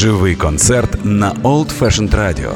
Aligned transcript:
Живий 0.00 0.34
концерт 0.34 1.04
на 1.04 1.32
Old 1.32 1.78
Fashioned 1.78 2.14
Radio. 2.14 2.54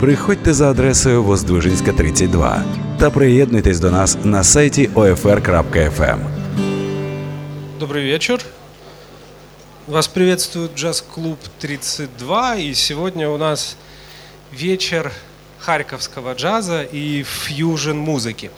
Приходьте 0.00 0.54
за 0.54 0.70
адресою 0.70 1.22
Воздвижинська, 1.22 1.92
32 1.92 2.64
та 2.98 3.10
приєднуйтесь 3.10 3.80
до 3.80 3.90
нас 3.90 4.18
на 4.24 4.44
сайті 4.44 4.90
OFR.FM. 4.94 6.18
Добрый 7.80 8.12
вечер. 8.12 8.40
Вас 9.86 10.08
приветствует 10.08 10.70
джаз-клуб 10.76 11.38
32, 11.58 12.56
и 12.56 12.74
сегодня 12.74 13.28
у 13.28 13.38
нас 13.38 13.76
вечер 14.52 15.12
харьковского 15.58 16.34
джаза 16.34 16.82
и 16.82 17.22
фьюжн-музыки. 17.22 18.50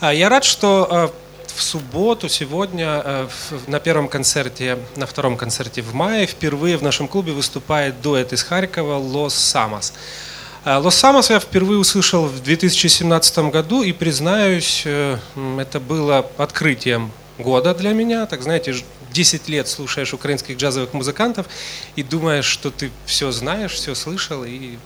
А, 0.00 0.12
Я 0.12 0.28
рад, 0.28 0.44
что 0.44 0.88
а, 0.90 1.08
в 1.56 1.62
субботу, 1.62 2.28
сегодня, 2.28 3.28
в- 3.50 3.68
на 3.68 3.80
первом 3.80 4.08
концерте, 4.08 4.78
на 4.96 5.06
втором 5.06 5.36
концерте 5.36 5.82
в 5.82 5.94
мае, 5.94 6.26
впервые 6.26 6.76
в 6.76 6.82
нашем 6.82 7.08
клубе 7.08 7.32
выступает 7.32 8.00
дуэт 8.00 8.32
из 8.32 8.42
Харькова 8.42 8.96
«Лос 8.96 9.34
Самос». 9.34 9.92
А, 10.64 10.78
Лос 10.78 10.94
Самос 10.96 11.30
я 11.30 11.40
впервые 11.40 11.78
услышал 11.78 12.26
в 12.26 12.40
2017 12.42 13.50
году, 13.50 13.82
и, 13.82 13.92
признаюсь, 13.92 14.82
э, 14.84 15.18
это 15.58 15.80
было 15.80 16.26
открытием 16.38 17.10
года 17.38 17.74
для 17.74 17.90
меня. 17.92 18.26
Так, 18.26 18.42
знаете, 18.42 18.72
ж- 18.72 18.84
10 19.12 19.48
лет 19.48 19.68
слушаешь 19.68 20.14
украинских 20.14 20.56
джазовых 20.56 20.92
музыкантов 20.94 21.46
и 21.96 22.02
думаешь, 22.02 22.46
что 22.46 22.70
ты 22.70 22.90
все 23.06 23.30
знаешь, 23.32 23.72
все 23.72 23.94
слышал, 23.94 24.44
и 24.44 24.76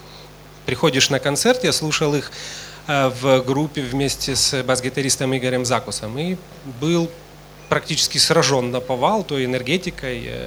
приходишь 0.64 1.10
на 1.10 1.18
концерт, 1.20 1.62
я 1.64 1.72
слушал 1.72 2.14
их 2.14 2.30
э, 2.30 2.65
в 2.86 3.40
группе 3.42 3.82
вместе 3.82 4.36
с 4.36 4.62
бас-гитаристом 4.62 5.36
Игорем 5.36 5.64
Закусом, 5.64 6.18
и 6.18 6.36
был 6.80 7.10
практически 7.68 8.18
сражен 8.18 8.70
на 8.70 8.80
повал 8.80 9.24
той 9.24 9.44
энергетикой, 9.44 10.22
э, 10.24 10.46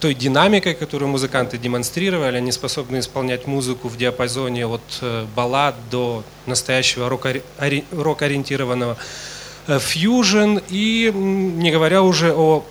той 0.00 0.14
динамикой, 0.14 0.74
которую 0.74 1.08
музыканты 1.08 1.58
демонстрировали. 1.58 2.36
Они 2.36 2.52
способны 2.52 2.98
исполнять 2.98 3.46
музыку 3.46 3.88
в 3.88 3.96
диапазоне 3.96 4.66
от 4.66 4.82
э, 5.00 5.26
баллад 5.34 5.74
до 5.90 6.24
настоящего 6.46 7.08
рок-ори- 7.08 7.42
ори- 7.58 7.84
рок-ориентированного 7.90 8.96
э, 9.66 9.78
фьюжн, 9.78 10.58
и 10.68 11.12
не 11.14 11.70
говоря 11.70 12.02
уже 12.02 12.32
о 12.34 12.64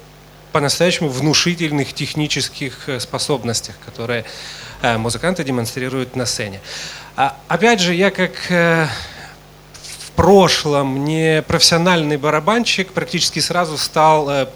по-настоящему 0.52 1.09
внушительных 1.09 1.94
технических 1.94 2.88
э, 2.89 3.00
способностях, 3.00 3.75
которые 3.86 4.25
э, 4.81 4.97
музыканты 4.97 5.44
демонстрируют 5.44 6.16
на 6.16 6.25
сцене. 6.25 6.61
А, 7.16 7.36
Опять 7.47 7.80
же, 7.80 7.94
я 7.94 8.09
как 8.09 8.31
э, 8.50 8.88
в 10.00 10.11
прошлом 10.11 11.06
не 11.06 11.44
профессиональный 11.44 12.17
барабанщик 12.17 12.92
практически 12.92 13.39
сразу 13.39 13.78
стал 13.78 14.30
э, 14.31 14.47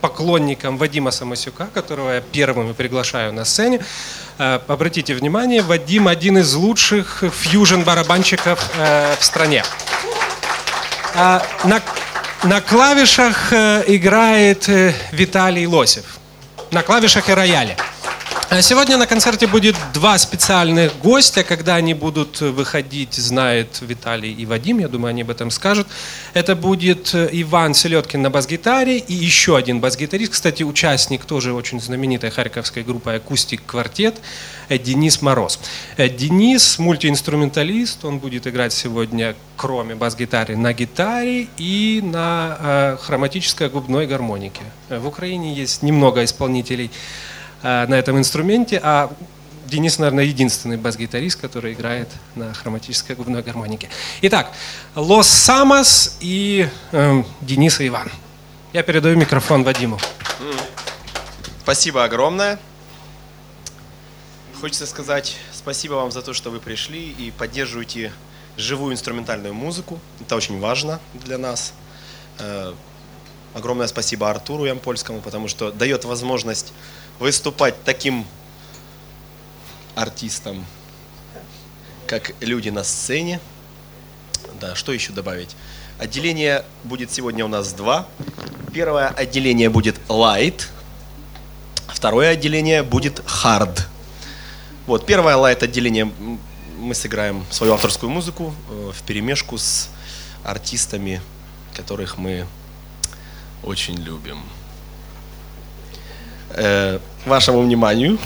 поклонником 0.00 0.78
Вадима 0.78 1.12
Самосюка, 1.12 1.68
которого 1.72 2.14
я 2.14 2.20
первым 2.20 2.74
приглашаю 2.74 3.32
на 3.32 3.44
сцене. 3.44 3.84
Э, 4.38 4.58
Обратите 4.66 5.14
внимание, 5.14 5.62
Вадим 5.62 6.08
один 6.08 6.38
из 6.38 6.52
лучших 6.54 7.22
фьюжн-барабанщиков 7.22 8.58
в 9.20 9.24
стране. 9.24 9.62
А, 11.14 11.40
на, 11.62 11.80
на 12.42 12.60
клавишах 12.60 13.52
играет 13.52 14.66
Виталий 15.12 15.66
Лосев. 15.66 16.18
На 16.72 16.82
клавишах 16.82 17.28
и 17.28 17.32
рояле. 17.32 17.76
А 18.54 18.60
Сегодня 18.60 18.98
на 18.98 19.06
концерте 19.06 19.46
будет 19.46 19.76
два 19.94 20.18
специальных 20.18 20.98
гостя. 20.98 21.42
Когда 21.42 21.76
они 21.76 21.94
будут 21.94 22.42
выходить, 22.42 23.14
знает 23.14 23.78
Виталий 23.80 24.30
и 24.30 24.44
Вадим, 24.44 24.78
я 24.78 24.88
думаю, 24.88 25.08
они 25.08 25.22
об 25.22 25.30
этом 25.30 25.50
скажут. 25.50 25.88
Это 26.34 26.54
будет 26.54 27.14
э, 27.14 27.30
Иван 27.32 27.72
Селедкин 27.72 28.20
на 28.20 28.28
бас-гитаре 28.28 28.98
и 28.98 29.14
еще 29.14 29.56
один 29.56 29.80
бас-гитарист, 29.80 30.32
кстати, 30.32 30.64
участник 30.64 31.24
тоже 31.24 31.54
очень 31.54 31.80
знаменитой 31.80 32.28
харьковской 32.28 32.82
группы 32.82 33.12
«Акустик 33.12 33.64
Квартет» 33.64 34.16
Денис 34.68 35.22
Мороз. 35.22 35.58
Э, 35.96 36.10
Денис 36.10 36.78
мультиинструменталист, 36.78 38.04
он 38.04 38.18
будет 38.18 38.46
играть 38.46 38.74
сегодня, 38.74 39.34
кроме 39.56 39.94
бас-гитары, 39.94 40.58
на 40.58 40.74
гитаре 40.74 41.48
и 41.56 42.02
на 42.04 42.58
э, 42.60 42.96
хроматической 43.00 43.70
губной 43.70 44.06
гармонике. 44.06 44.62
В 44.90 45.06
Украине 45.06 45.54
есть 45.54 45.82
немного 45.82 46.22
исполнителей 46.22 46.90
на 47.62 47.94
этом 47.94 48.18
инструменте, 48.18 48.80
а 48.82 49.14
Денис, 49.66 49.98
наверное, 49.98 50.24
единственный 50.24 50.76
бас-гитарист, 50.76 51.40
который 51.40 51.72
играет 51.72 52.08
на 52.34 52.52
хроматической 52.52 53.16
губной 53.16 53.42
гармонике. 53.42 53.88
Итак, 54.20 54.52
Лос 54.94 55.28
Самос 55.28 56.18
и 56.20 56.68
эм, 56.92 57.24
Денис 57.40 57.80
и 57.80 57.88
Иван. 57.88 58.10
Я 58.74 58.82
передаю 58.82 59.16
микрофон 59.16 59.64
Вадиму. 59.64 59.98
Спасибо 61.62 62.04
огромное. 62.04 62.58
Хочется 64.60 64.86
сказать 64.86 65.36
спасибо 65.54 65.94
вам 65.94 66.12
за 66.12 66.20
то, 66.20 66.34
что 66.34 66.50
вы 66.50 66.60
пришли 66.60 67.10
и 67.10 67.30
поддерживаете 67.30 68.12
живую 68.58 68.92
инструментальную 68.92 69.54
музыку. 69.54 69.98
Это 70.20 70.36
очень 70.36 70.60
важно 70.60 71.00
для 71.14 71.38
нас. 71.38 71.72
Э, 72.38 72.74
Огромное 73.54 73.86
спасибо 73.86 74.30
Артуру 74.30 74.64
Ямпольскому, 74.64 75.20
потому 75.20 75.46
что 75.46 75.70
дает 75.70 76.04
возможность 76.06 76.72
выступать 77.22 77.82
таким 77.84 78.26
артистам, 79.94 80.66
как 82.06 82.32
люди 82.40 82.68
на 82.68 82.82
сцене. 82.82 83.40
Да, 84.60 84.74
что 84.74 84.92
еще 84.92 85.12
добавить? 85.12 85.56
Отделение 85.98 86.64
будет 86.84 87.12
сегодня 87.12 87.44
у 87.44 87.48
нас 87.48 87.72
два. 87.72 88.08
Первое 88.72 89.08
отделение 89.08 89.70
будет 89.70 89.96
Light, 90.08 90.66
Второе 91.86 92.30
отделение 92.30 92.82
будет 92.82 93.20
hard. 93.20 93.82
Вот, 94.86 95.06
первое 95.06 95.36
лайт 95.36 95.62
отделение 95.62 96.10
мы 96.78 96.96
сыграем 96.96 97.44
свою 97.48 97.74
авторскую 97.74 98.10
музыку 98.10 98.52
э, 98.70 98.90
в 98.92 99.02
перемешку 99.04 99.56
с 99.56 99.88
артистами, 100.42 101.22
которых 101.76 102.18
мы 102.18 102.46
очень 103.62 103.94
любим. 103.94 104.42
Э, 106.54 106.98
вашему 107.24 107.60
вниманию 107.62 108.18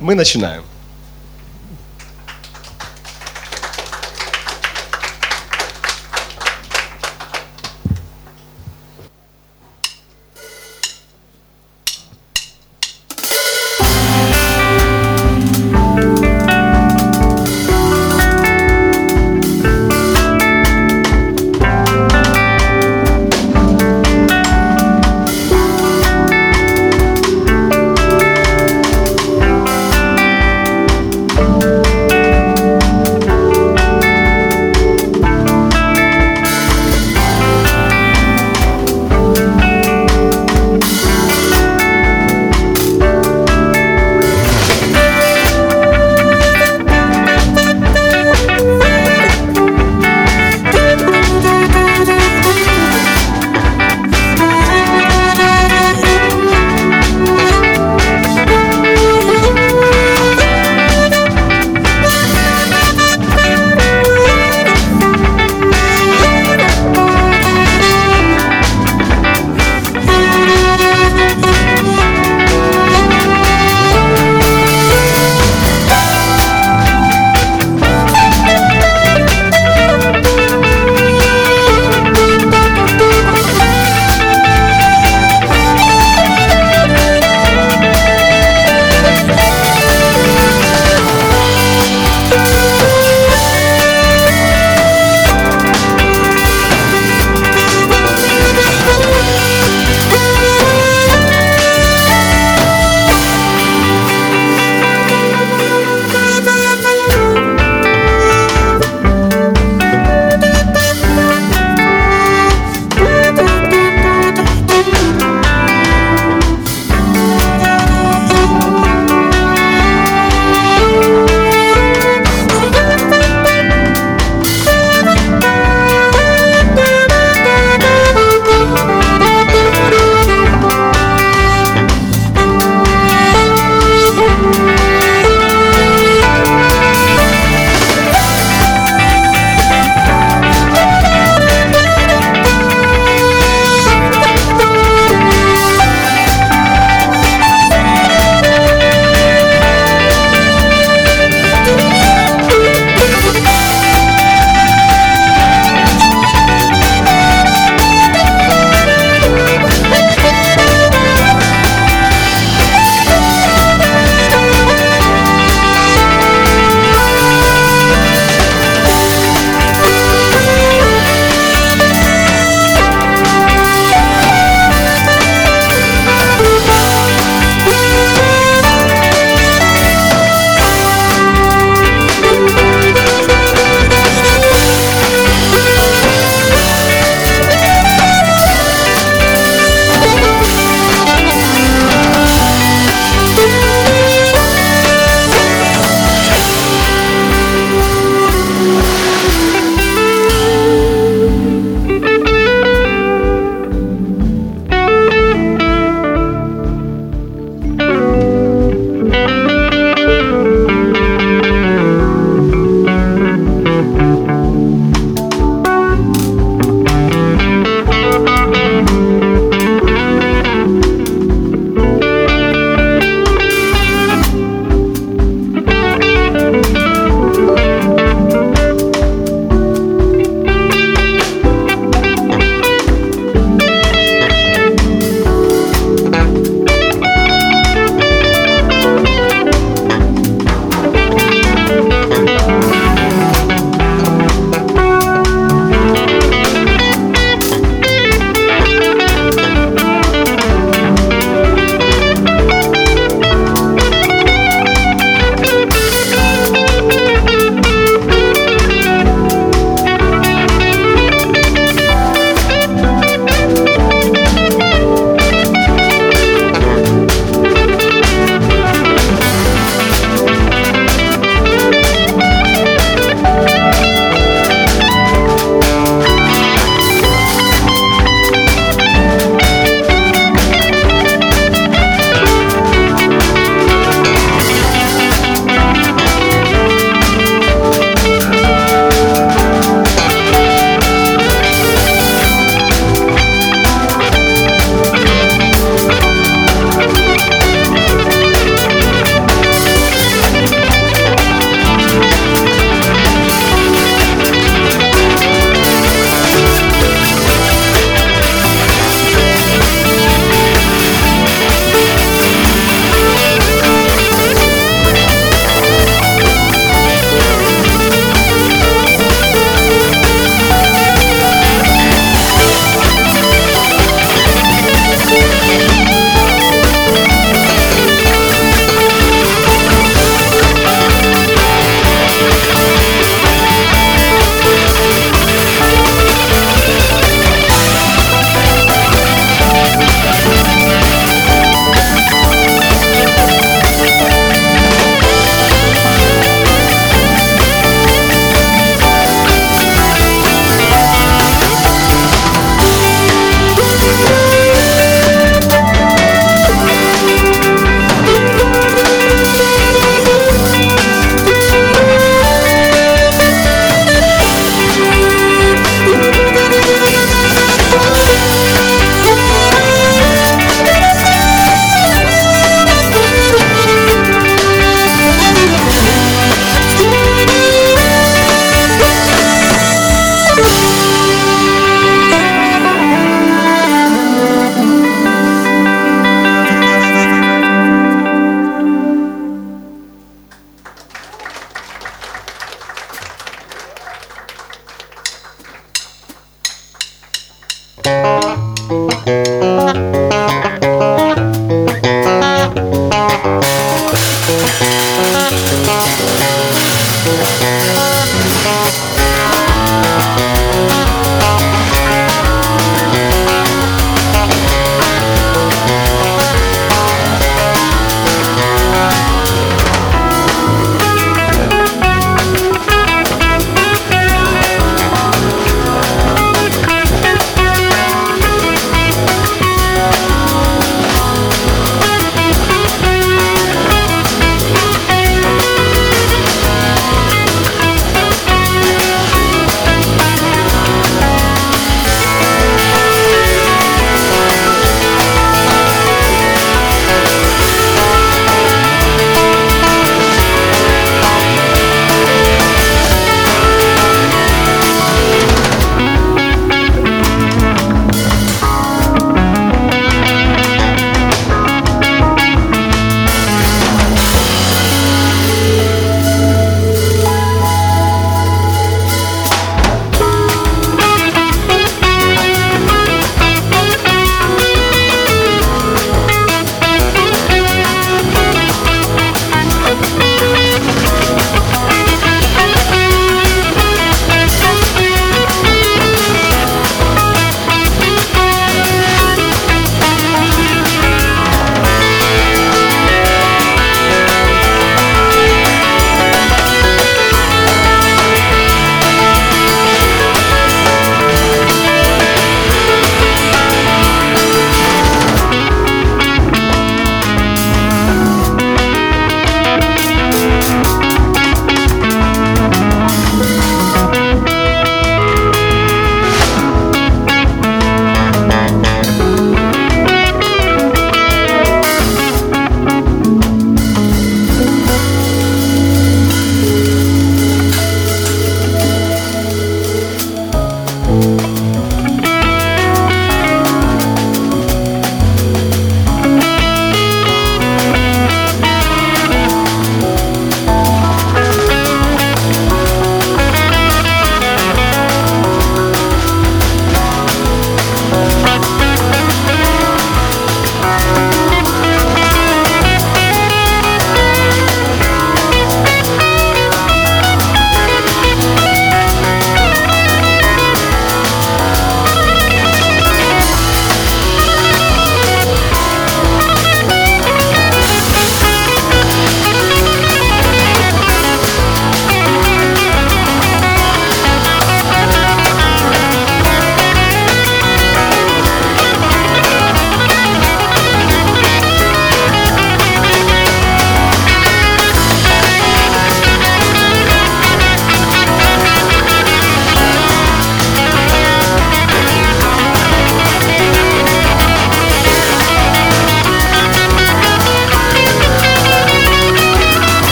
мы 0.00 0.14
начинаем. 0.14 0.64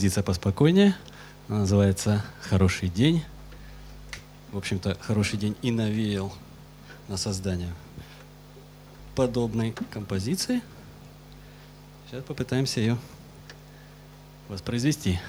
Композиция 0.00 0.24
поспокойнее. 0.24 0.96
Она 1.46 1.58
называется 1.58 2.24
«Хороший 2.40 2.88
день». 2.88 3.22
В 4.50 4.56
общем-то, 4.56 4.96
«Хороший 4.98 5.38
день» 5.38 5.54
и 5.60 5.70
навеял 5.70 6.32
на 7.08 7.18
создание 7.18 7.68
подобной 9.14 9.74
композиции. 9.90 10.62
Сейчас 12.08 12.24
попытаемся 12.24 12.80
ее 12.80 12.96
воспроизвести. 14.48 15.20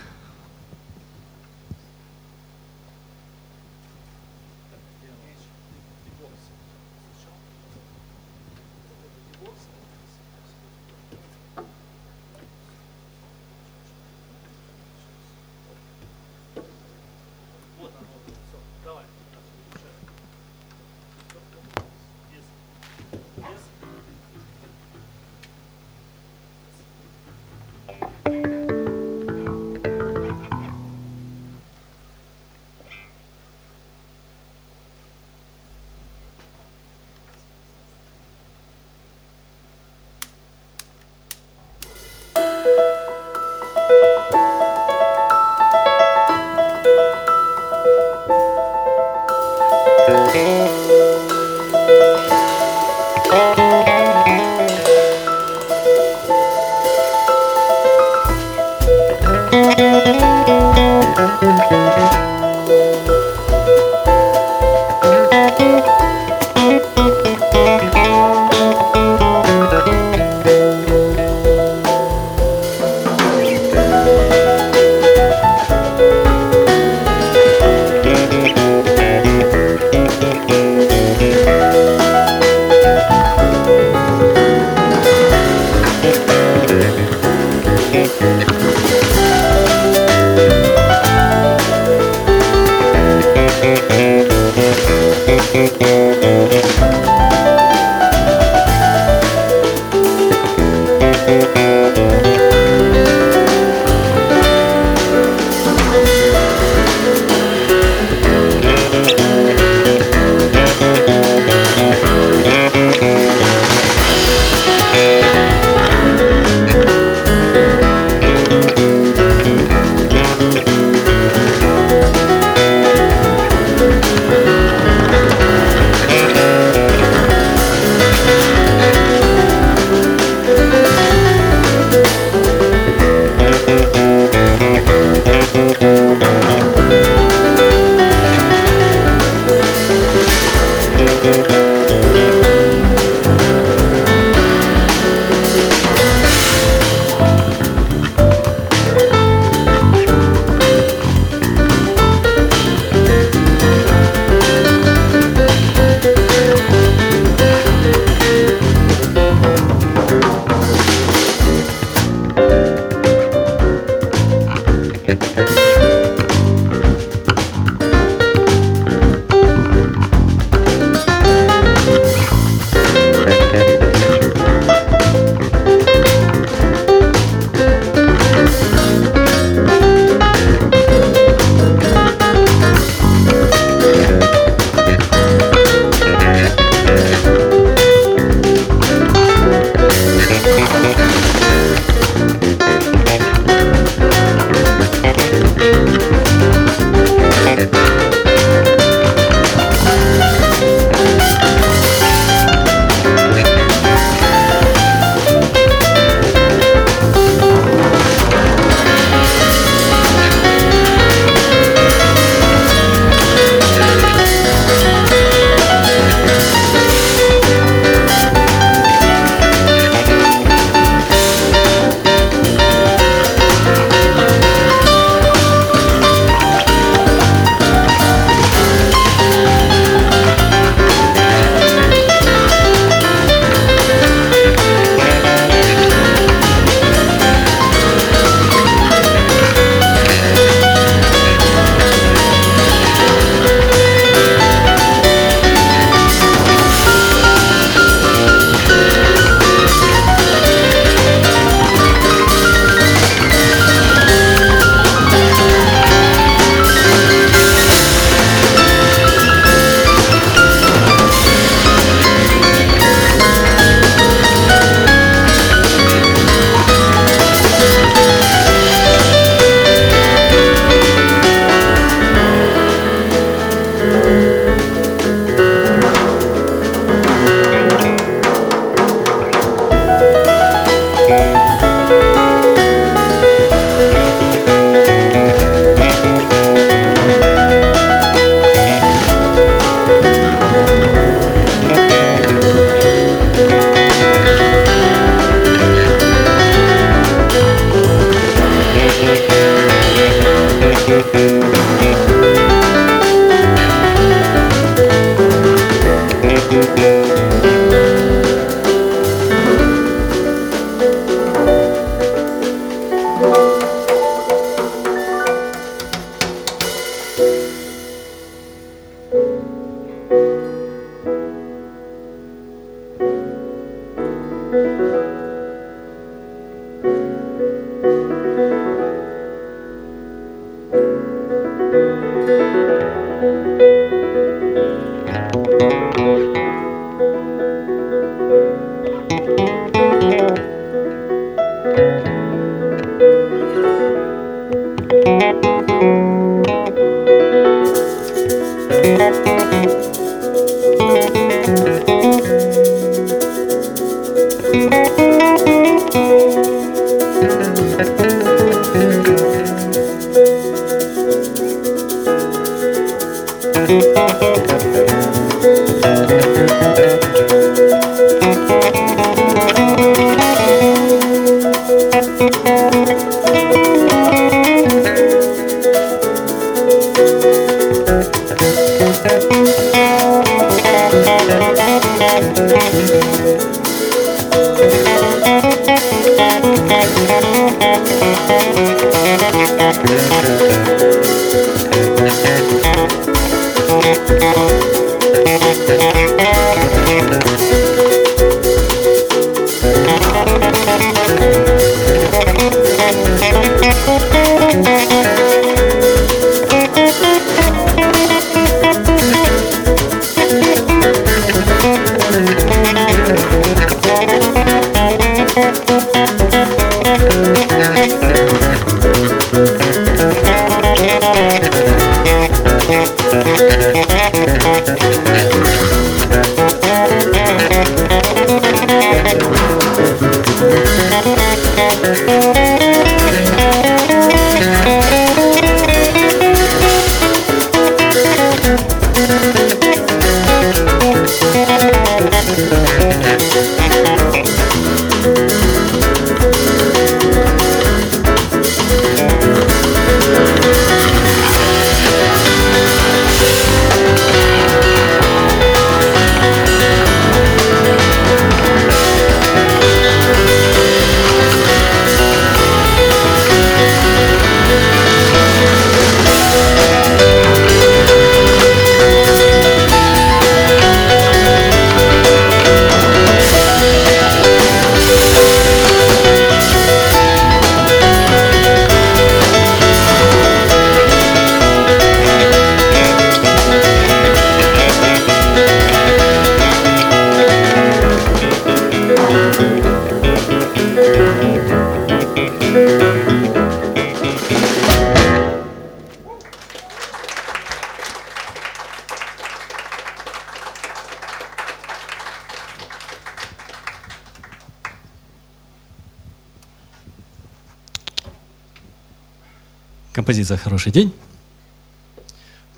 Композиция 509.94 510.38
«Хороший 510.38 510.72
день» 510.72 510.94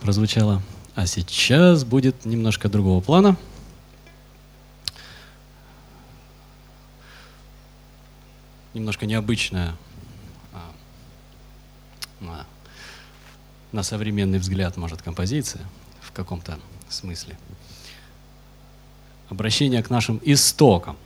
прозвучала. 0.02 0.62
А 0.94 1.08
сейчас 1.08 1.84
будет 1.84 2.26
немножко 2.26 2.70
другого 2.70 3.02
плана. 3.02 3.36
Немножко 8.76 9.08
необычная 9.08 9.76
а, 10.54 10.72
на, 12.20 12.46
на 13.72 13.82
современный 13.82 14.38
взгляд, 14.38 14.78
может, 14.78 15.02
композиция 15.02 15.64
в 16.02 16.12
каком-то 16.12 16.60
смысле. 16.88 17.36
Обращение 19.30 19.82
к 19.82 19.90
нашим 19.90 20.22
истокам. 20.24 20.98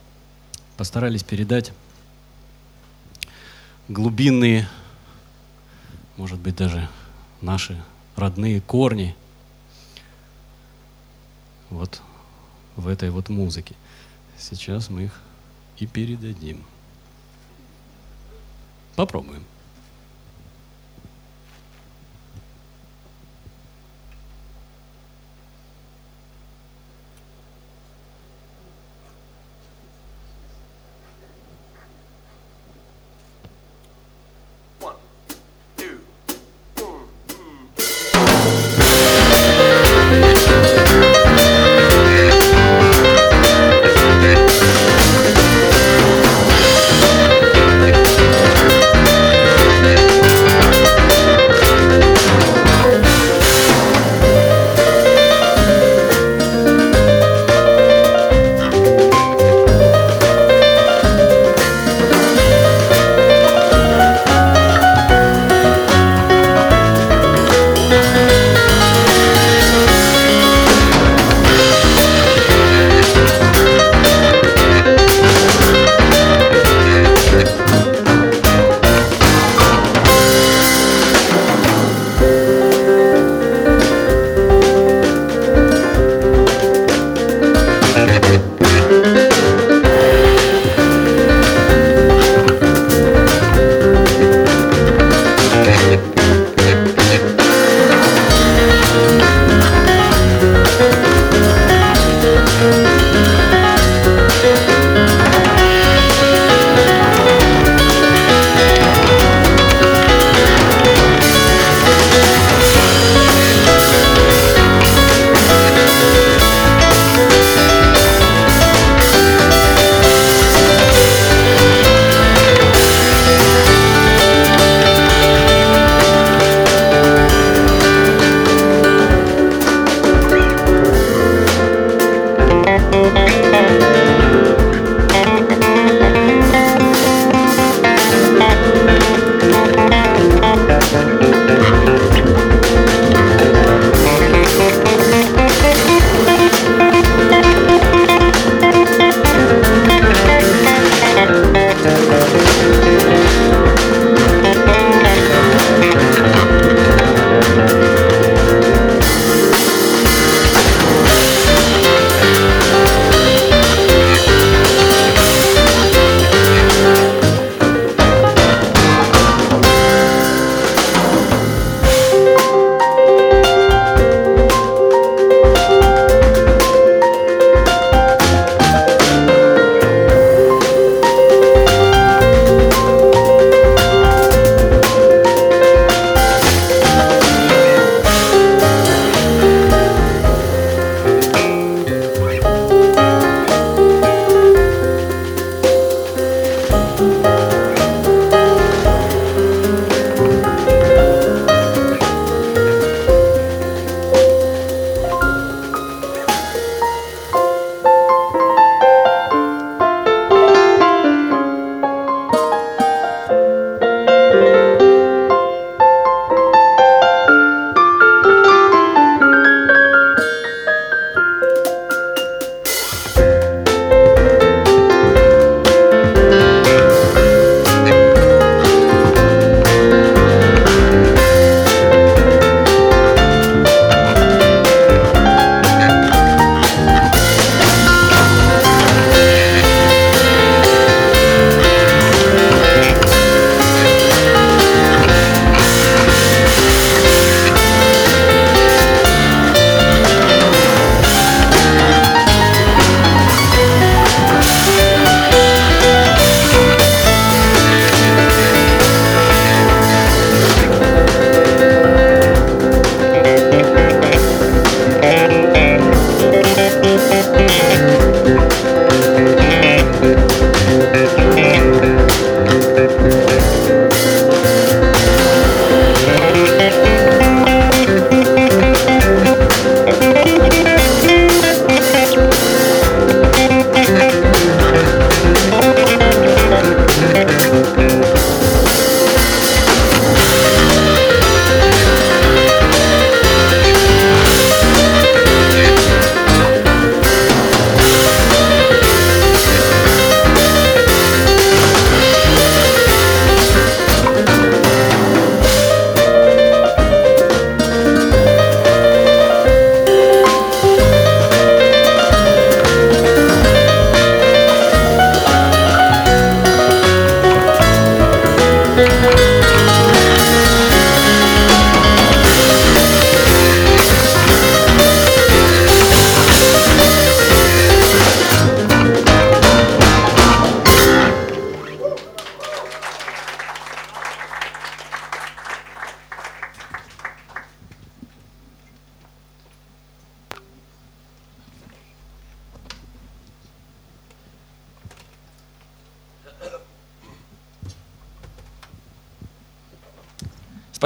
Постарались 0.76 1.22
передать 1.22 1.72
глубинные 3.88 4.68
может 6.28 6.44
быть, 6.44 6.56
даже 6.56 6.86
наши 7.40 7.82
родные 8.14 8.60
корни 8.60 9.16
вот 11.70 12.02
в 12.76 12.86
этой 12.86 13.08
вот 13.08 13.30
музыке. 13.30 13.74
Сейчас 14.36 14.90
мы 14.90 15.04
их 15.04 15.22
и 15.78 15.86
передадим. 15.86 16.62
Попробуем. 18.94 19.42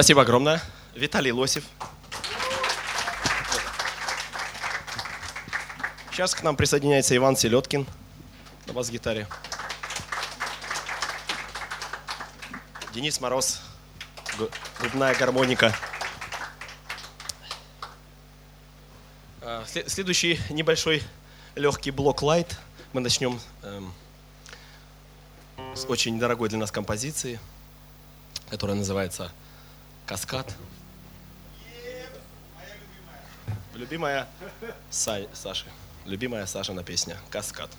Спасибо 0.02 0.22
огромное. 0.22 0.60
Виталий 0.96 1.30
Лосев. 1.30 1.62
Сейчас 6.10 6.34
к 6.34 6.42
нам 6.42 6.56
присоединяется 6.56 7.16
Иван 7.16 7.36
Селедкин 7.36 7.86
на 8.66 8.72
бас-гитаре. 8.72 9.28
Денис 12.92 13.20
Мороз, 13.20 13.62
губная 14.80 15.14
гармоника. 15.14 15.72
А, 19.40 19.64
следующий 19.86 20.40
небольшой 20.50 21.00
легкий 21.54 21.92
блок 21.92 22.22
лайт. 22.22 22.58
Мы 22.92 23.02
начнем 23.02 23.40
эм, 23.62 23.94
с 25.76 25.84
очень 25.84 26.18
дорогой 26.18 26.48
для 26.48 26.58
нас 26.58 26.72
композиции, 26.72 27.38
которая 28.50 28.76
называется 28.76 29.30
«Каскад». 30.06 30.54
Любимая 33.74 34.26
Са 34.90 35.26
Саши. 35.32 35.66
Любимая 36.04 36.46
Сашина 36.46 36.82
песня 36.82 37.16
«Каскад». 37.30 37.70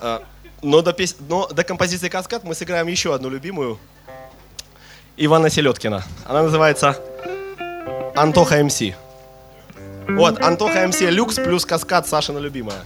А, 0.00 0.24
но 0.62 0.82
до, 0.82 0.92
пес... 0.92 1.16
Но 1.20 1.46
до 1.46 1.64
композиции 1.64 2.08
«Каскад» 2.08 2.44
мы 2.44 2.54
сыграем 2.54 2.86
еще 2.86 3.14
одну 3.14 3.28
любимую 3.28 3.78
Ивана 5.16 5.50
Селедкина. 5.50 6.04
Она 6.26 6.42
называется 6.42 6.98
«Антоха 8.14 8.62
МС». 8.62 8.82
Вот, 10.08 10.40
Антоха 10.42 10.86
МС 10.86 11.00
Люкс 11.00 11.36
плюс 11.36 11.64
«Каскад» 11.64 12.06
Сашина 12.06 12.38
любимая. 12.38 12.84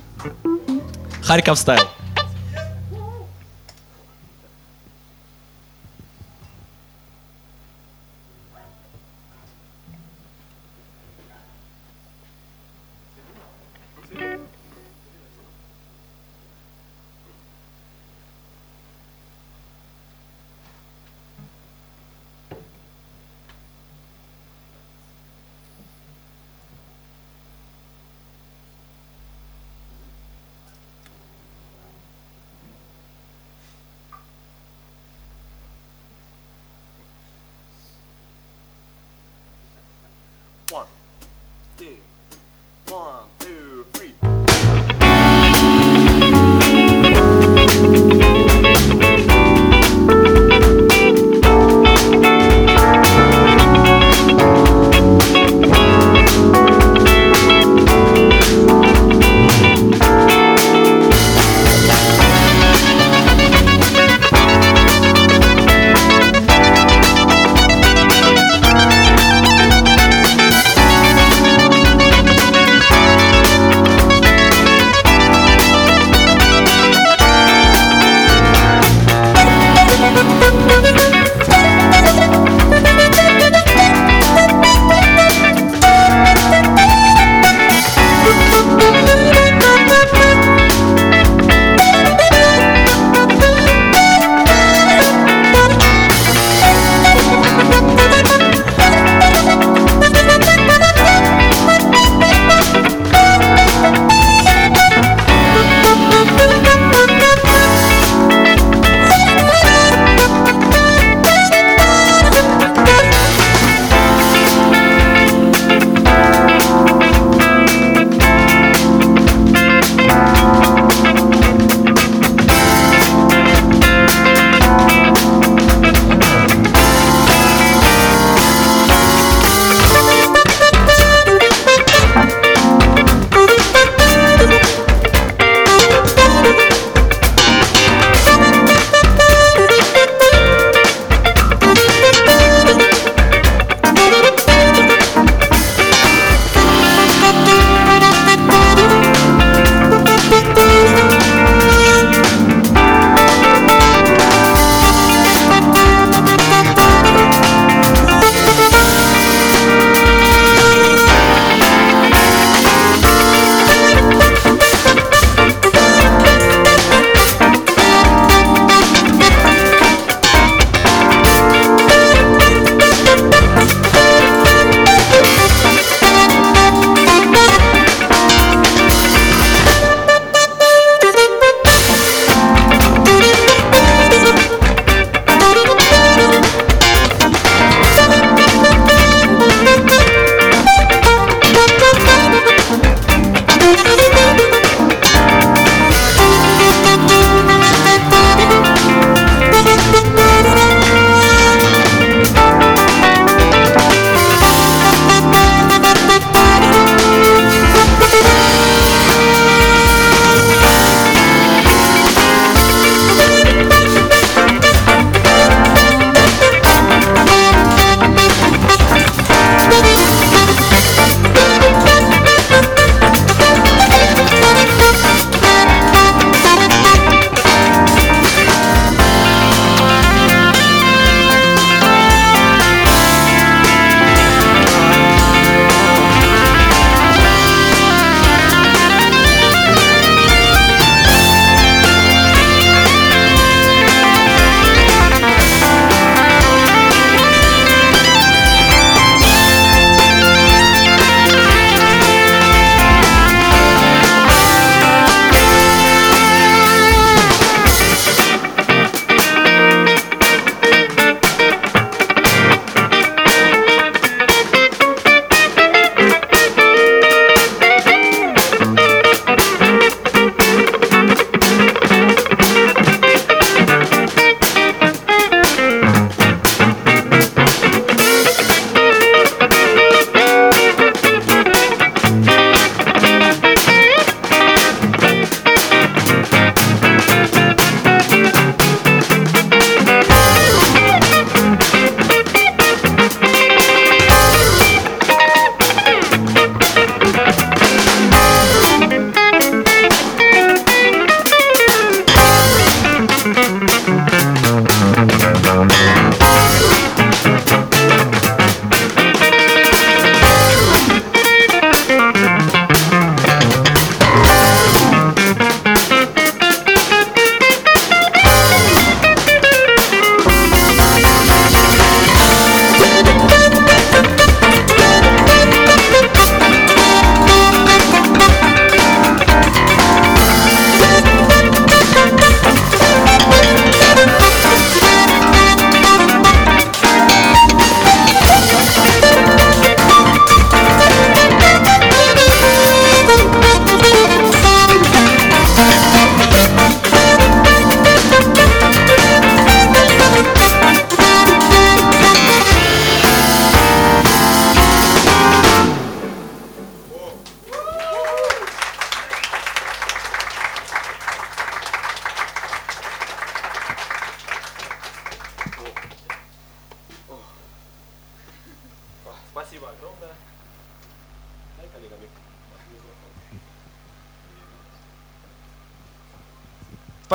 Харьков 1.22 1.58
стайл. 1.58 1.88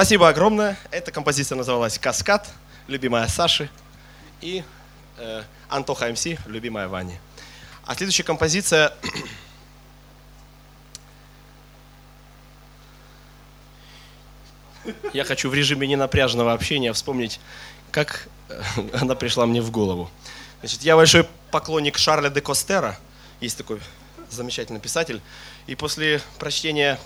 Спасибо 0.02 0.28
огромное. 0.30 0.80
Эта 0.90 1.12
композиция 1.12 1.56
называлась 1.56 2.00
«Каскад», 2.00 2.50
любимая 2.88 3.28
Саши. 3.28 3.70
И 4.42 4.64
э, 5.20 5.44
Антоха 5.70 6.12
МС, 6.12 6.26
любимая 6.48 6.88
Вани. 6.88 7.20
А 7.86 7.94
следующая 7.94 8.24
композиция 8.24 8.96
Я 15.14 15.24
хочу 15.24 15.52
в 15.52 15.54
режиме 15.54 15.86
ненапряженного 15.86 16.52
общения 16.54 16.92
вспомнить, 16.94 17.40
как 17.92 18.28
э, 18.50 18.60
она 19.00 19.14
пришла 19.14 19.46
мне 19.46 19.62
в 19.62 19.70
голову. 19.70 20.10
Значит, 20.62 20.82
я 20.82 20.96
большой 20.96 21.28
поклонник 21.52 22.00
Шарля 22.00 22.32
де 22.32 22.42
Костера, 22.42 22.98
есть 23.40 23.56
такой 23.56 23.80
замечательный 24.32 24.80
писатель, 24.80 25.22
и 25.68 25.76
после 25.76 26.24
прочтения 26.40 27.00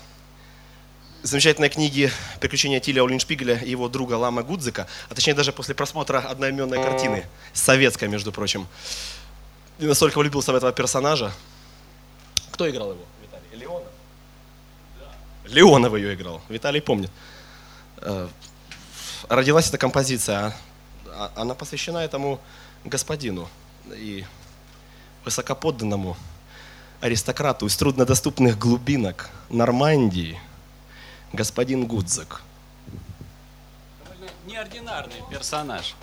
замечательной 1.25 1.69
книги 1.69 2.11
«Приключения 2.39 2.79
Тиля 2.79 3.03
Олиншпигеля» 3.03 3.57
и 3.57 3.71
его 3.71 3.89
друга 3.89 4.13
Лама 4.13 4.43
Гудзика, 4.43 4.87
а 5.09 5.15
точнее 5.15 5.33
даже 5.33 5.51
после 5.51 5.73
просмотра 5.73 6.19
одноименной 6.19 6.81
картины, 6.81 7.25
советской, 7.51 8.07
между 8.07 8.31
прочим, 8.31 8.67
и 9.79 9.85
настолько 9.85 10.19
влюбился 10.19 10.51
в 10.51 10.55
этого 10.55 10.71
персонажа. 10.71 11.33
Кто 12.51 12.69
играл 12.69 12.91
его? 12.91 13.05
Виталий? 13.21 13.63
Леонов? 13.63 13.87
Леонов 15.45 15.95
ее 15.95 16.13
играл. 16.13 16.41
Виталий 16.47 16.81
помнит. 16.81 17.09
Э, 17.97 18.27
родилась 19.27 19.67
эта 19.67 19.77
композиция. 19.77 20.55
А, 21.07 21.31
она 21.35 21.55
посвящена 21.55 21.97
этому 21.99 22.39
господину 22.83 23.49
и 23.91 24.23
высокоподданному 25.25 26.15
аристократу 27.01 27.65
из 27.65 27.75
труднодоступных 27.75 28.57
глубинок 28.57 29.29
Нормандии, 29.49 30.39
господин 31.35 31.85
Гудзак. 31.85 32.41
Неординарный 34.45 35.21
персонаж. 35.29 35.95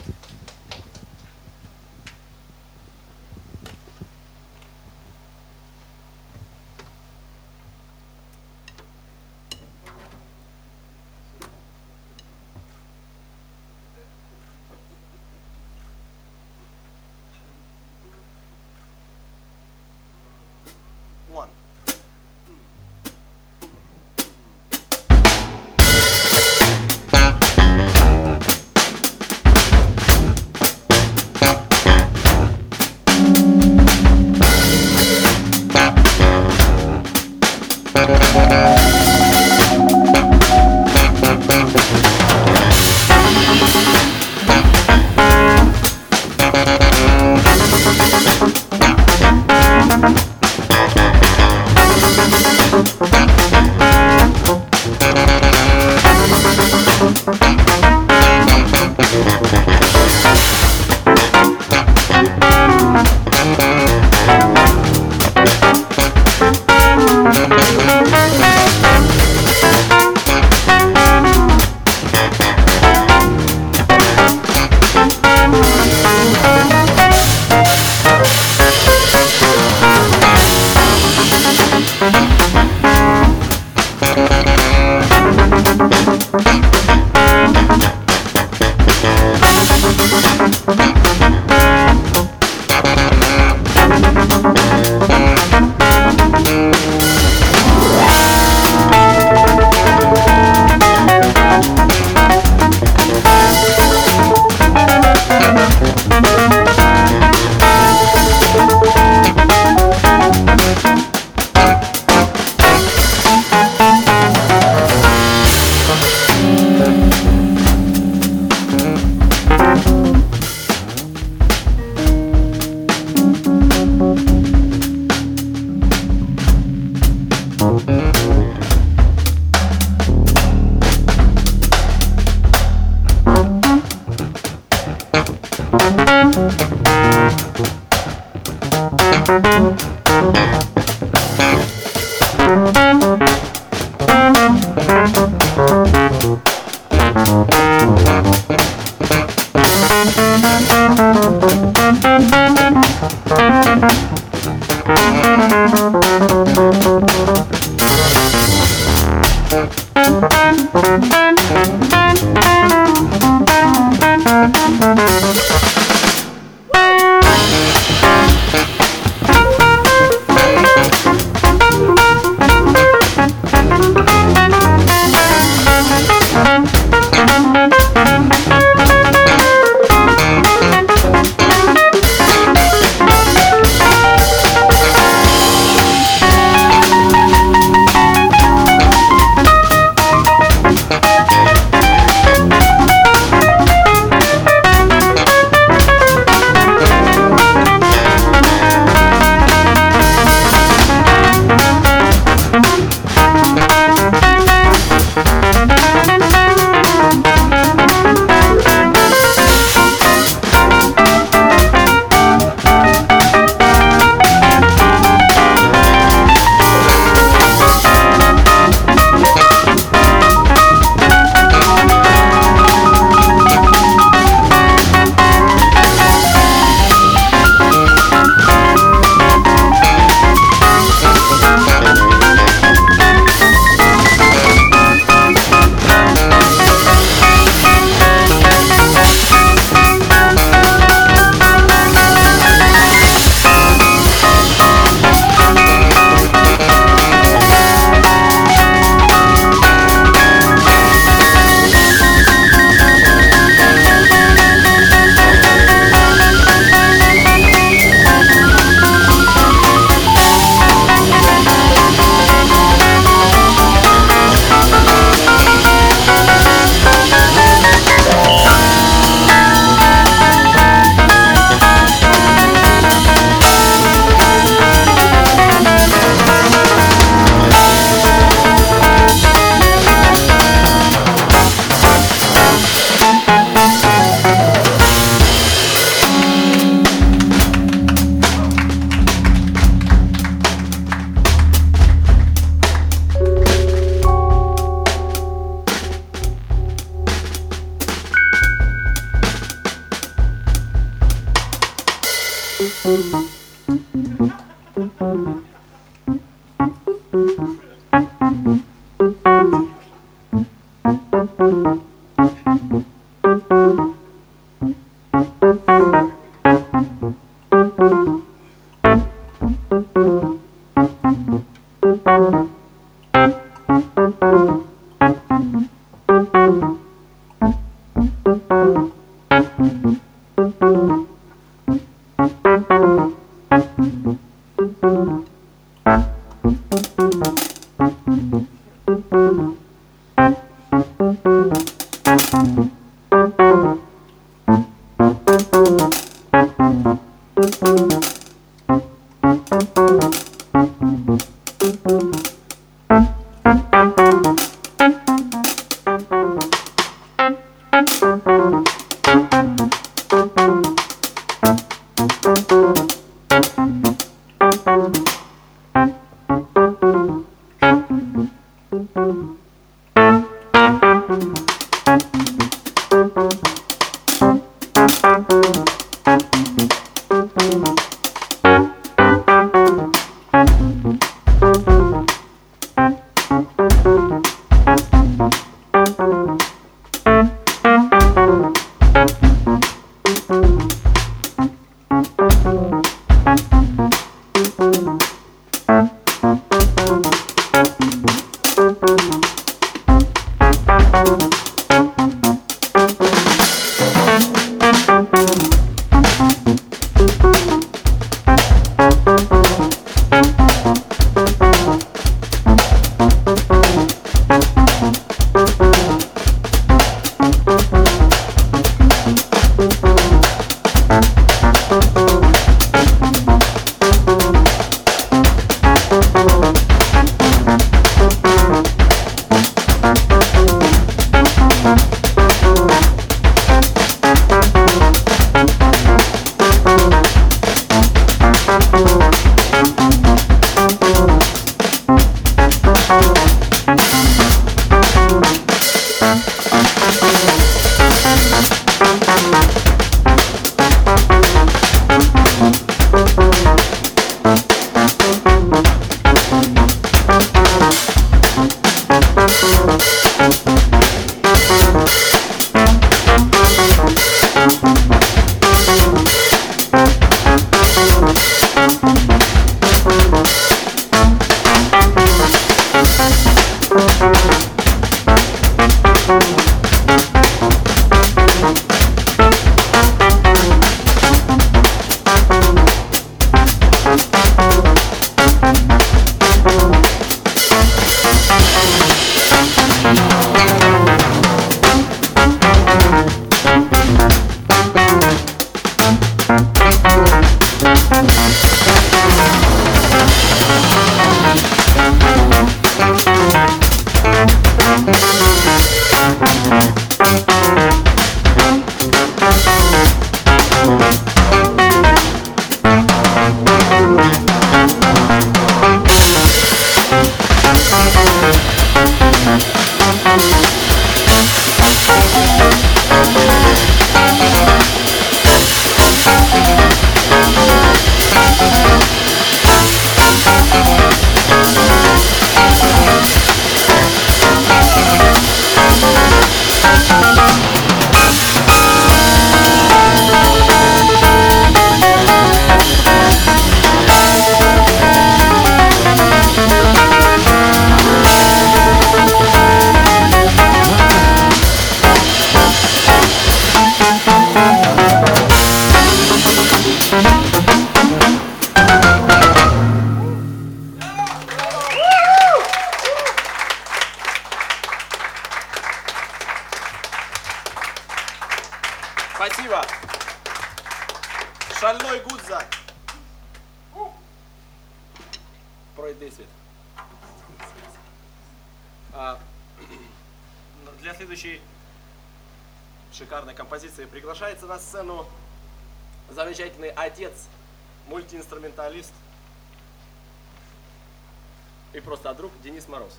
Денис 592.43 592.67
Мороз. 592.69 592.99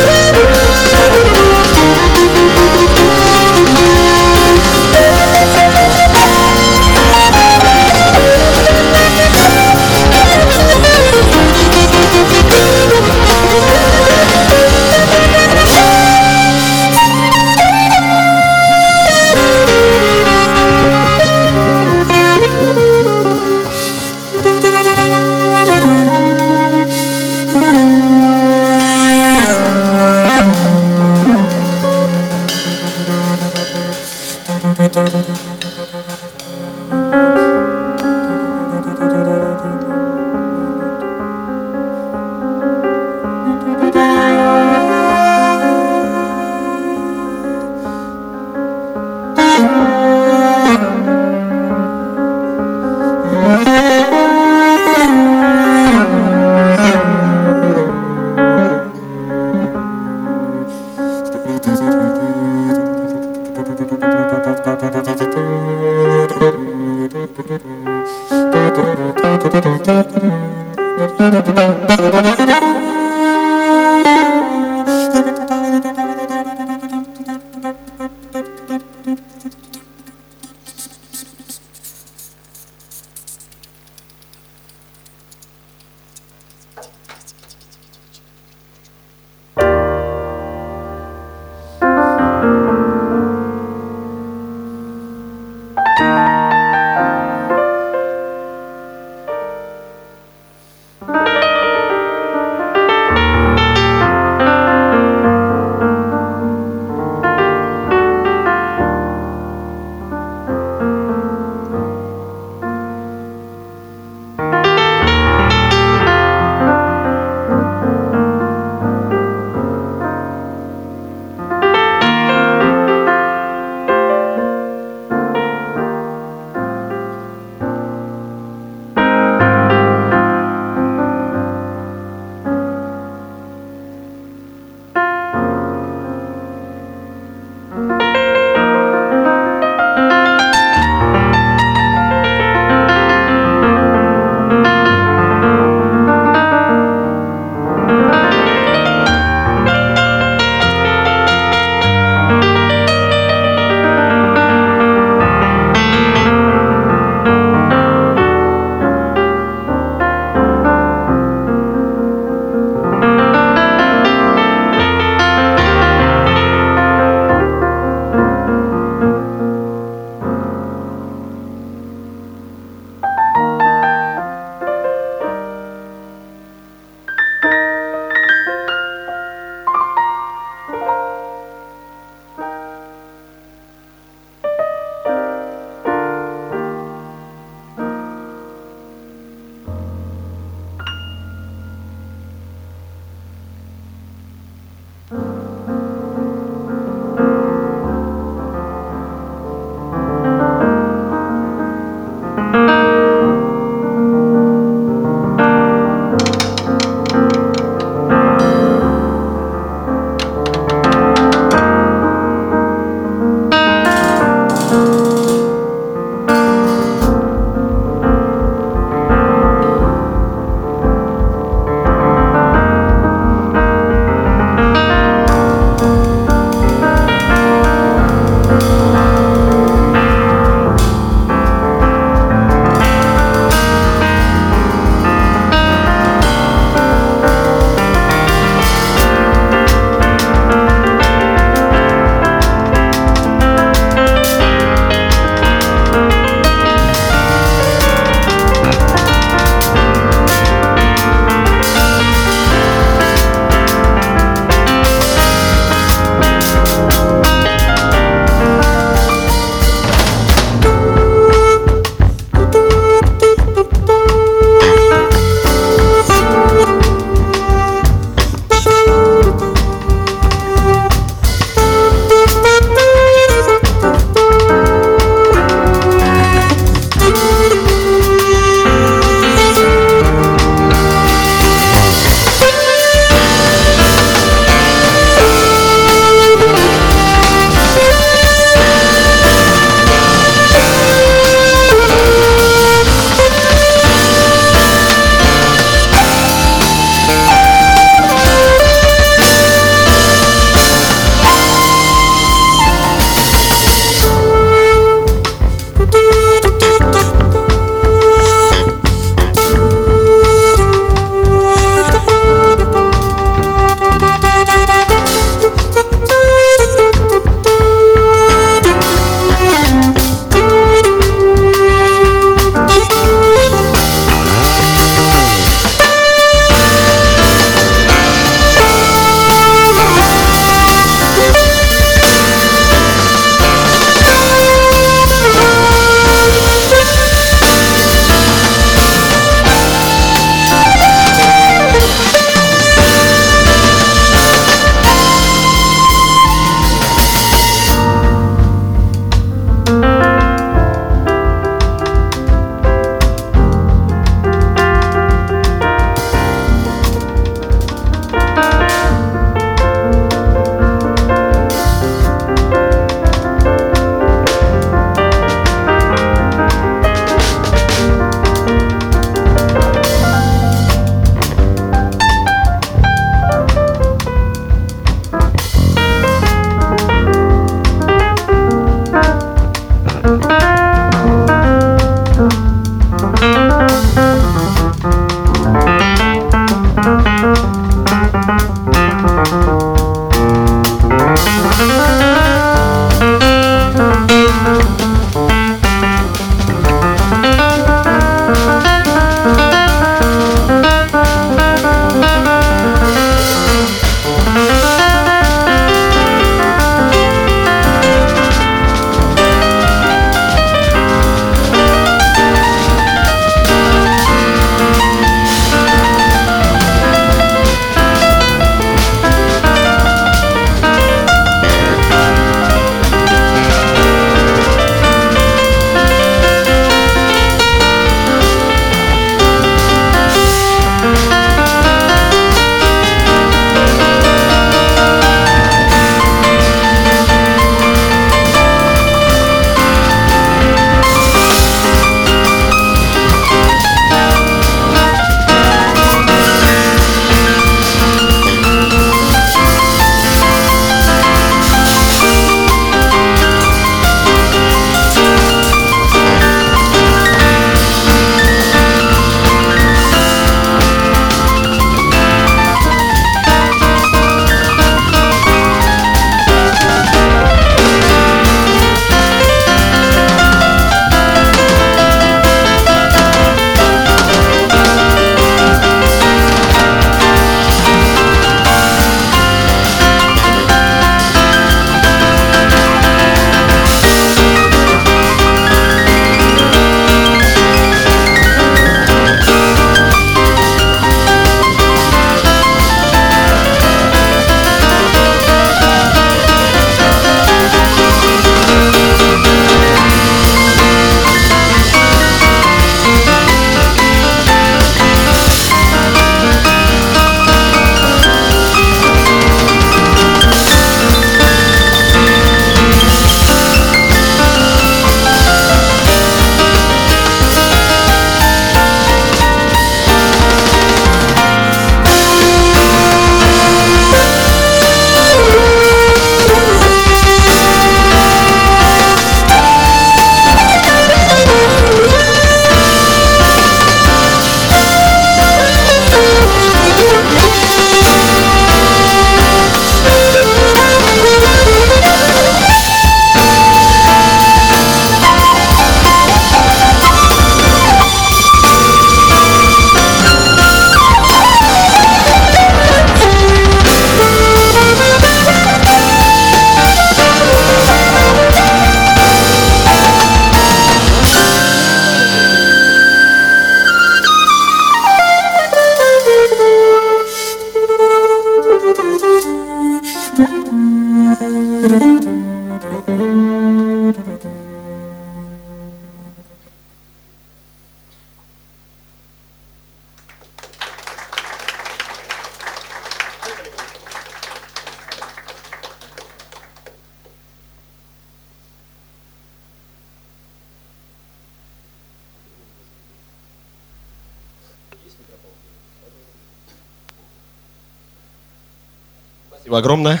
Спасибо 599.52 599.58
огромное. 599.58 600.00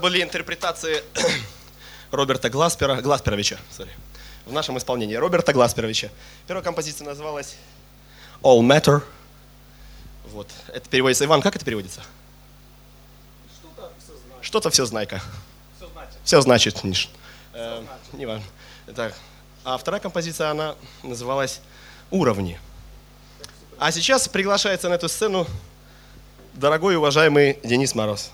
Были 0.00 0.22
интерпретации 0.22 1.02
Роберта 2.10 2.48
Гласпера, 2.48 3.02
Гласперовича, 3.02 3.58
sorry, 3.76 3.90
в 4.46 4.52
нашем 4.52 4.78
исполнении. 4.78 5.14
Роберта 5.14 5.52
Гласперовича. 5.52 6.10
Первая 6.46 6.64
композиция 6.64 7.06
называлась 7.06 7.56
All 8.42 8.60
Matter. 8.60 9.02
Вот. 10.30 10.48
Это 10.68 10.88
переводится. 10.88 11.24
Иван, 11.26 11.42
как 11.42 11.56
это 11.56 11.64
переводится? 11.64 12.02
Что-то 14.40 14.70
все 14.70 14.86
знайка. 14.86 15.20
Все 16.24 16.40
значит, 16.40 16.82
Миш. 16.82 17.10
Э, 17.52 17.82
не 18.12 18.24
важно. 18.24 18.46
Так. 18.94 19.14
А 19.64 19.76
вторая 19.76 20.00
композиция, 20.00 20.50
она 20.50 20.76
называлась 21.02 21.60
«Уровни». 22.10 22.58
А 23.78 23.92
сейчас 23.92 24.28
приглашается 24.28 24.88
на 24.88 24.94
эту 24.94 25.08
сцену 25.08 25.46
дорогой 26.54 26.94
и 26.94 26.96
уважаемый 26.96 27.58
Денис 27.62 27.94
Мороз. 27.94 28.30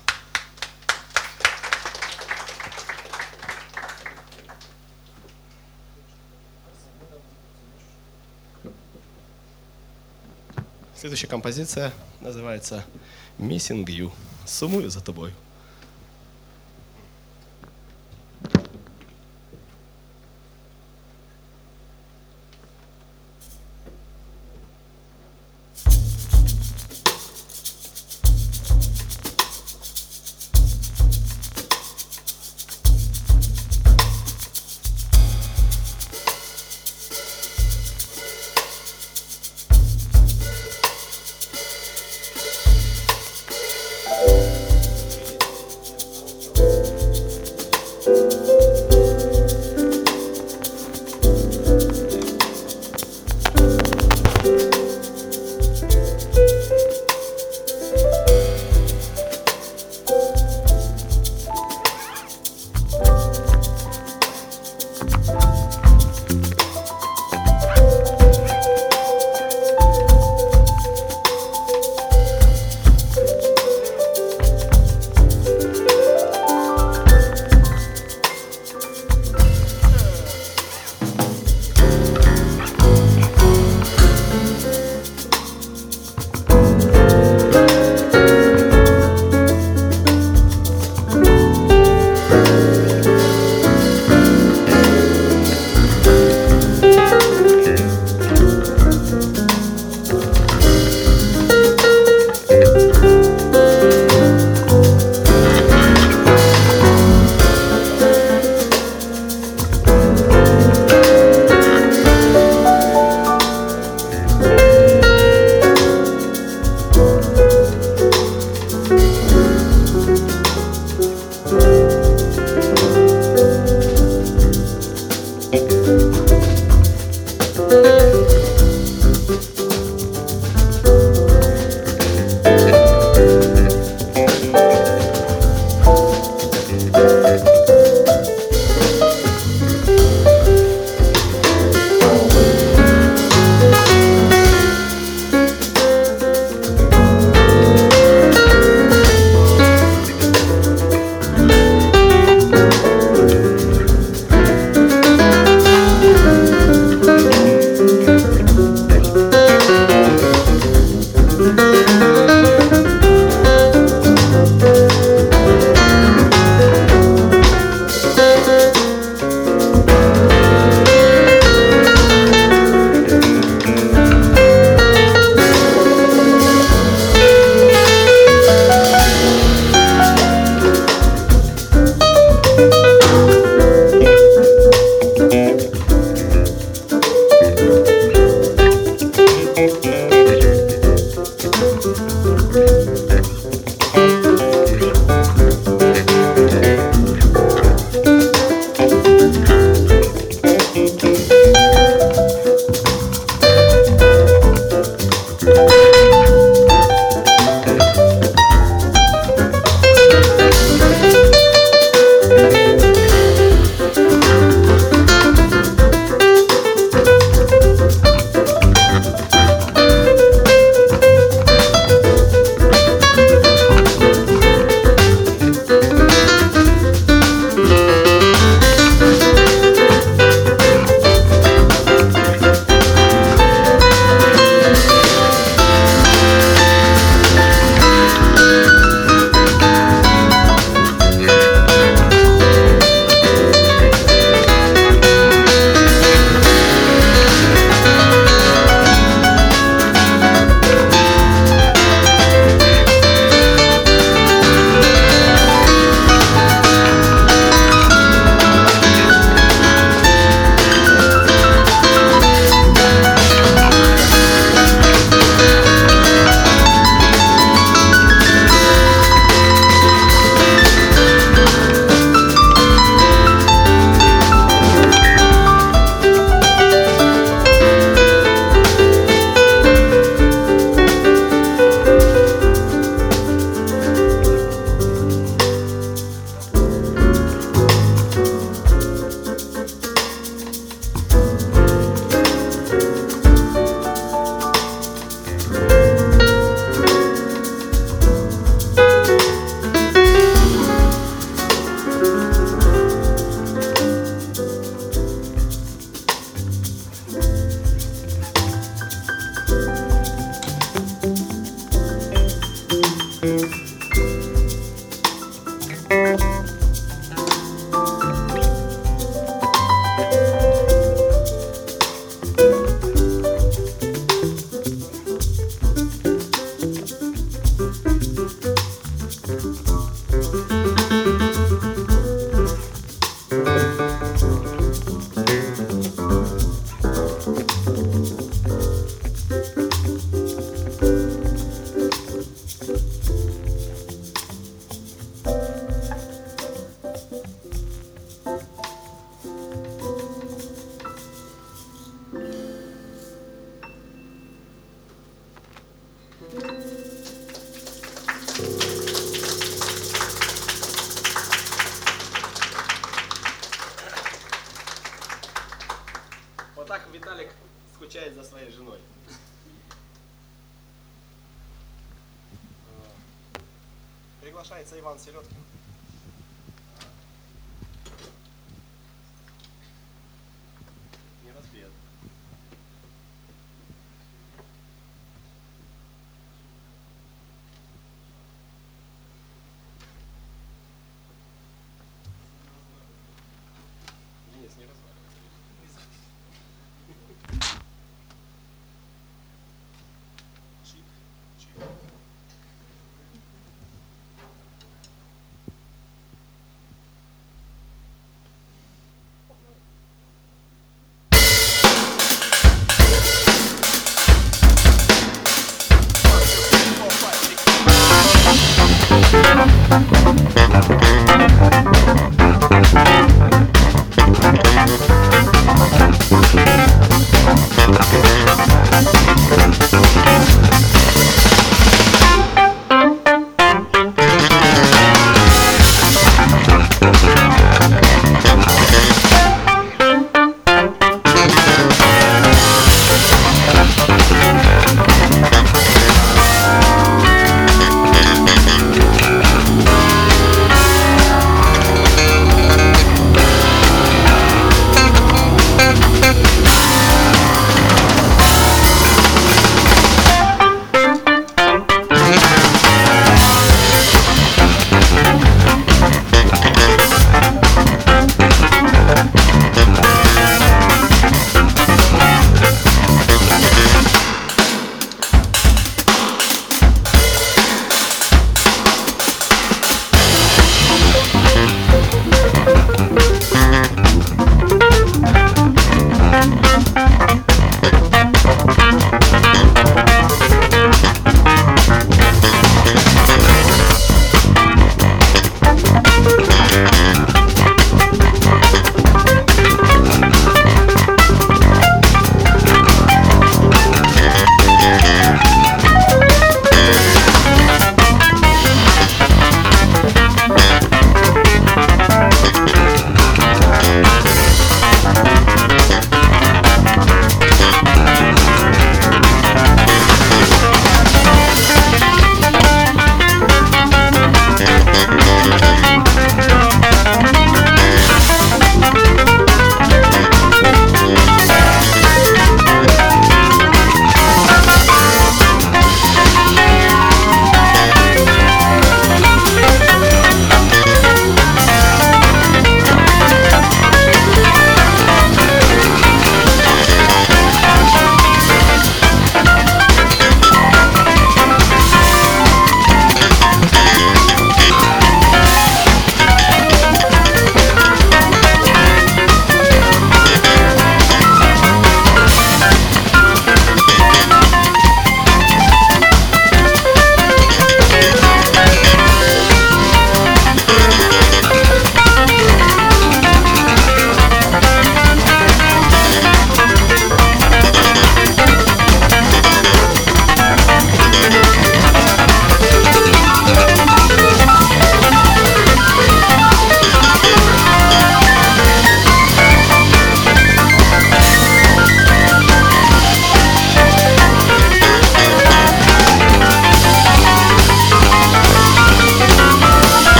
Следующая 11.07 11.27
композиция 11.27 11.93
называется 12.19 12.83
«Missing 13.39 13.85
You». 13.85 14.11
Сумую 14.45 14.89
за 14.89 14.99
тобой. 14.99 15.31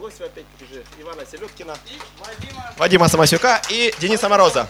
Лосева, 0.00 0.26
опять-таки 0.26 0.72
же 0.72 0.82
Ивана 0.98 1.26
Селедкина, 1.30 1.76
Вадима 2.78 3.08
Самасюка 3.08 3.60
и 3.68 3.94
Дениса 3.98 4.28
Мороза. 4.28 4.66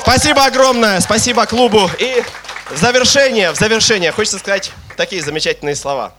Спасибо 0.00 0.46
огромное, 0.46 1.00
спасибо 1.00 1.44
клубу. 1.44 1.90
И 1.98 2.24
в 2.70 2.76
завершение, 2.76 3.50
в 3.50 3.56
завершение 3.56 4.12
хочется 4.12 4.38
сказать 4.38 4.72
такие 4.96 5.22
замечательные 5.22 5.76
слова. 5.76 6.14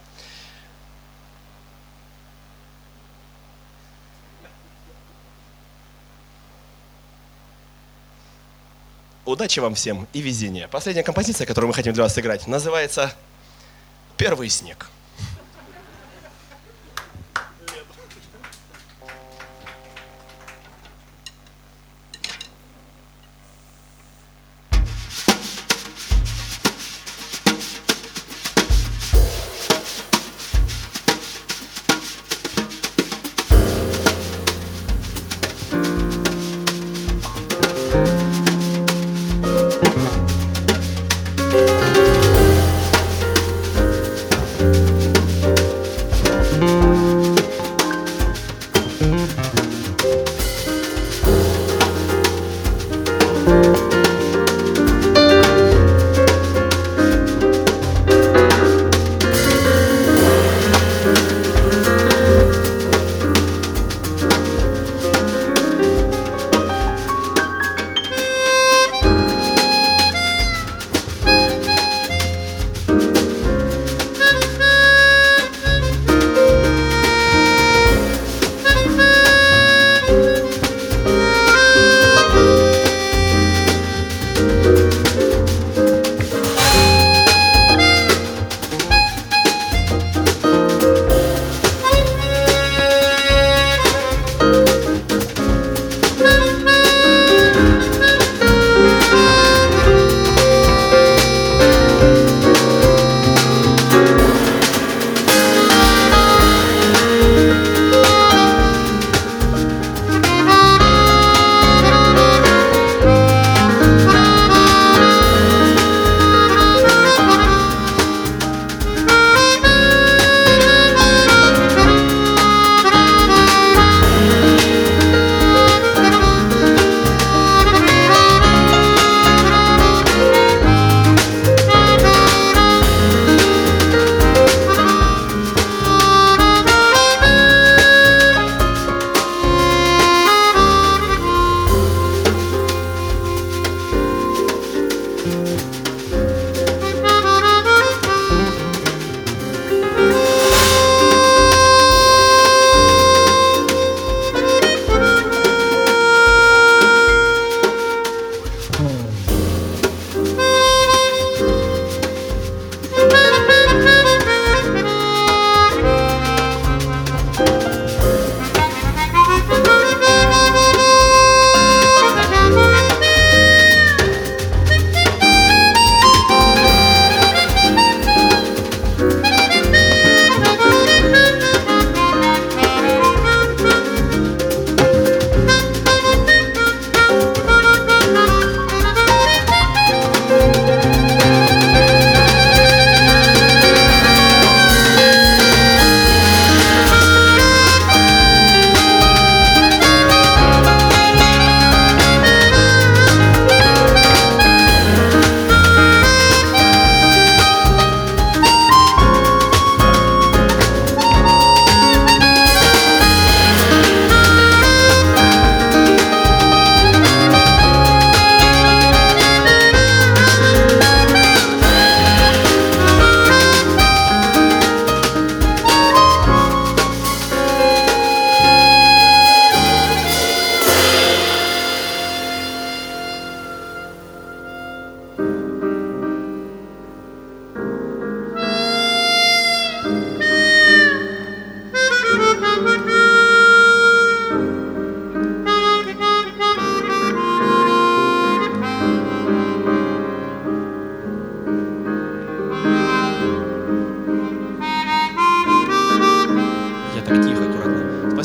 Удачи 9.25 9.59
вам 9.59 9.73
всем 9.73 10.07
и 10.13 10.21
везения. 10.21 10.67
Последняя 10.67 11.01
композиция, 11.01 11.47
которую 11.47 11.69
мы 11.69 11.73
хотим 11.73 11.93
для 11.93 12.03
вас 12.03 12.13
сыграть, 12.13 12.45
называется 12.45 13.11
«Первый 14.17 14.49
снег». 14.49 14.87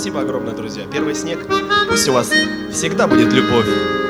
Спасибо 0.01 0.23
огромное, 0.23 0.55
друзья. 0.55 0.85
Первый 0.91 1.15
снег. 1.15 1.41
Пусть 1.87 2.09
у 2.09 2.15
вас 2.15 2.31
всегда 2.73 3.07
будет 3.07 3.35
любовь 3.35 3.67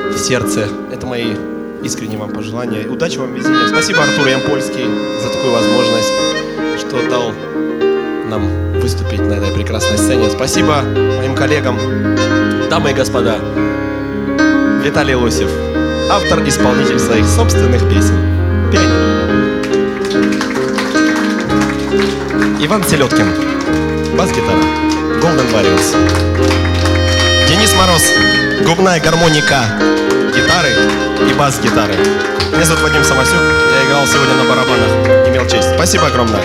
в 0.09 0.17
сердце. 0.17 0.69
Это 0.89 1.05
мои 1.05 1.35
искренние 1.83 2.17
вам 2.17 2.29
пожелания. 2.29 2.87
Удачи 2.87 3.17
вам, 3.17 3.33
везения. 3.33 3.67
Спасибо 3.67 4.01
Артур 4.01 4.25
Ямпольский 4.25 4.85
за 5.21 5.27
такую 5.27 5.51
возможность, 5.51 6.13
что 6.79 7.09
дал 7.09 7.33
нам 8.29 8.79
выступить 8.79 9.19
на 9.19 9.33
этой 9.33 9.53
прекрасной 9.53 9.97
сцене. 9.97 10.29
Спасибо 10.29 10.81
моим 10.81 11.35
коллегам. 11.35 11.77
Дамы 12.69 12.91
и 12.91 12.93
господа, 12.93 13.35
Виталий 14.85 15.15
Лосев, 15.15 15.51
автор-исполнитель 16.09 16.99
своих 16.99 17.25
собственных 17.25 17.81
песен. 17.89 18.15
Пианино. 18.71 19.11
Иван 22.61 22.81
Селедкин, 22.85 23.27
бас-гитара, 24.15 24.60
Golden 25.21 25.47
Warriors. 25.53 25.95
Денис 27.47 27.73
Мороз, 27.75 28.01
губная 28.65 28.99
гармоника, 28.99 29.65
гитары 30.35 30.73
и 31.29 31.33
бас-гитары. 31.33 31.93
Меня 32.51 32.65
зовут 32.65 32.81
Вадим 32.81 33.03
Самосюк, 33.03 33.37
я 33.39 33.87
играл 33.87 34.07
сегодня 34.07 34.33
на 34.33 34.45
барабанах, 34.45 35.27
имел 35.29 35.47
честь. 35.47 35.69
Спасибо 35.75 36.07
огромное. 36.07 36.41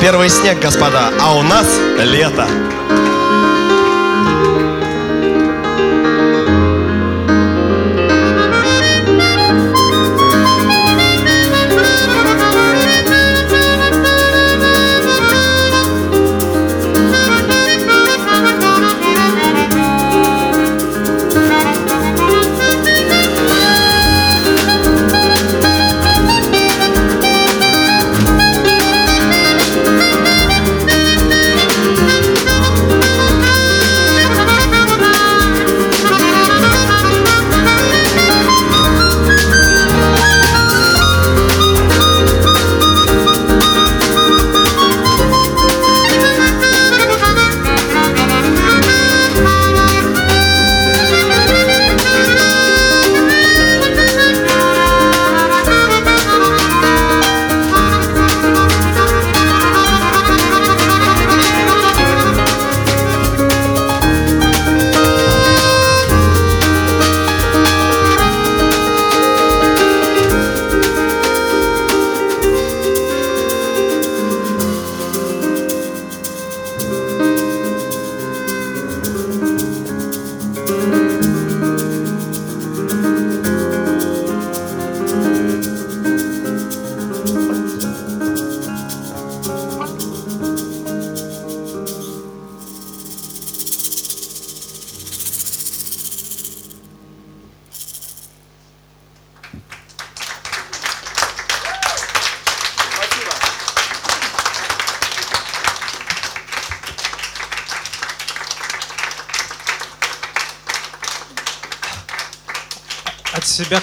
Первый 0.00 0.28
снег, 0.28 0.60
господа, 0.60 1.10
а 1.20 1.34
у 1.34 1.42
нас 1.42 1.66
лето. 1.98 2.46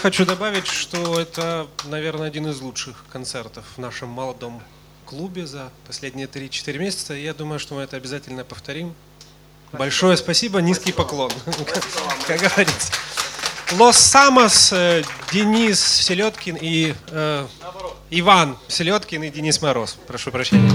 Хочу 0.02 0.26
добавить, 0.26 0.66
что 0.66 1.20
это, 1.20 1.68
наверное, 1.86 2.28
один 2.28 2.48
из 2.48 2.60
лучших 2.60 3.06
концертов 3.12 3.64
в 3.76 3.80
нашем 3.80 4.10
молодом 4.10 4.62
клубе 5.06 5.46
за 5.46 5.70
последние 5.86 6.28
3-4 6.28 6.78
месяца. 6.80 7.14
Я 7.14 7.36
думаю, 7.36 7.60
что 7.60 7.76
мы 7.76 7.84
это 7.84 7.98
обязательно 7.98 8.44
повторим. 8.44 8.96
Большое 9.72 10.18
спасибо, 10.18 10.60
низкий 10.60 10.92
поклон, 10.92 11.32
как 12.28 12.40
говорится. 12.40 12.92
Лос 13.74 13.98
Самос, 13.98 14.74
э, 14.74 15.04
Денис 15.32 15.80
Селедкин 15.80 16.58
и 16.60 16.96
э, 17.10 17.48
Иван 18.10 18.58
Селедкин 18.68 19.24
и 19.24 19.30
Денис 19.30 19.62
Мороз. 19.62 19.98
Прошу 20.08 20.32
прощения. 20.32 20.72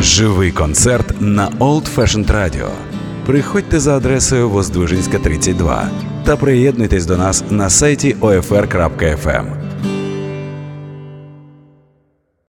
Живий 0.00 0.52
концерт 0.52 1.20
на 1.20 1.48
Old 1.58 1.92
Fashioned 1.92 2.28
Radio. 2.28 2.72
Приходьте 3.26 3.80
за 3.80 3.96
адресою 3.96 4.48
Воздвижинська, 4.48 5.18
32 5.18 5.90
та 6.26 6.36
приєднуйтесь 6.36 7.06
до 7.06 7.16
нас 7.16 7.44
на 7.50 7.70
сайті 7.70 8.16
OFR.FM. 8.20 9.65